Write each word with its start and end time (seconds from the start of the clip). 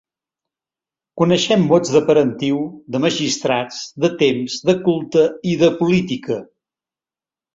Coneixem 1.21 1.65
mots 1.71 1.91
de 1.95 2.01
parentiu, 2.07 2.63
de 2.95 3.01
magistrats, 3.03 3.83
de 4.05 4.11
temps, 4.23 4.55
de 4.69 4.75
culte 4.87 5.27
i 5.51 5.55
de 5.65 5.69
política. 5.83 6.39